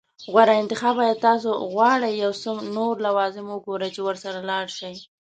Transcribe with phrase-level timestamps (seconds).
[0.31, 0.95] غوره انتخاب.
[1.03, 4.93] ایا تاسو غواړئ یو څه نور لوازم وګورئ چې ورسره لاړ شئ؟